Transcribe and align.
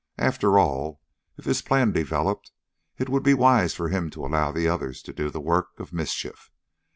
After 0.17 0.57
all, 0.57 0.99
if 1.37 1.45
his 1.45 1.61
plan 1.61 1.91
developed, 1.91 2.49
it 2.97 3.07
would 3.07 3.21
be 3.21 3.35
wise 3.35 3.75
for 3.75 3.89
him 3.89 4.09
to 4.09 4.25
allow 4.25 4.51
the 4.51 4.67
others 4.67 4.99
to 5.03 5.13
do 5.13 5.29
the 5.29 5.39
work 5.39 5.79
of 5.79 5.93
mischief. 5.93 6.49